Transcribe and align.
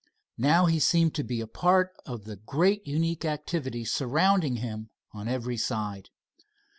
Now 0.39 0.65
he 0.65 0.79
seemed 0.79 1.13
to 1.13 1.23
be 1.23 1.41
a 1.41 1.45
part 1.45 1.93
of 2.07 2.23
the 2.23 2.35
great 2.35 2.87
unique 2.87 3.23
activity 3.23 3.85
surrounding 3.85 4.55
him 4.55 4.89
on 5.13 5.27
every 5.27 5.57
side. 5.57 6.09